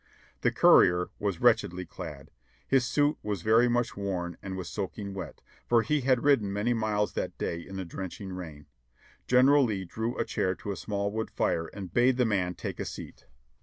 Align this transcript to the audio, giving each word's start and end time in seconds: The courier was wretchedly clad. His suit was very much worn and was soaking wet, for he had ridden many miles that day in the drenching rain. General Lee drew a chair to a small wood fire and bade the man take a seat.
The 0.41 0.51
courier 0.51 1.11
was 1.19 1.39
wretchedly 1.41 1.85
clad. 1.85 2.31
His 2.67 2.85
suit 2.87 3.19
was 3.21 3.43
very 3.43 3.67
much 3.67 3.95
worn 3.95 4.35
and 4.41 4.57
was 4.57 4.67
soaking 4.67 5.13
wet, 5.13 5.43
for 5.67 5.83
he 5.83 6.01
had 6.01 6.23
ridden 6.23 6.51
many 6.51 6.73
miles 6.73 7.13
that 7.13 7.37
day 7.37 7.59
in 7.61 7.75
the 7.75 7.85
drenching 7.85 8.33
rain. 8.33 8.65
General 9.27 9.63
Lee 9.63 9.85
drew 9.85 10.17
a 10.17 10.25
chair 10.25 10.55
to 10.55 10.71
a 10.71 10.75
small 10.75 11.11
wood 11.11 11.29
fire 11.29 11.67
and 11.67 11.93
bade 11.93 12.17
the 12.17 12.25
man 12.25 12.55
take 12.55 12.79
a 12.79 12.85
seat. 12.85 13.27